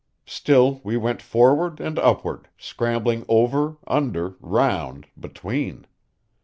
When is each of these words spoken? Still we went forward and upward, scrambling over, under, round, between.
Still 0.25 0.81
we 0.83 0.97
went 0.97 1.21
forward 1.21 1.79
and 1.79 1.99
upward, 1.99 2.47
scrambling 2.57 3.23
over, 3.29 3.77
under, 3.85 4.35
round, 4.39 5.05
between. 5.19 5.85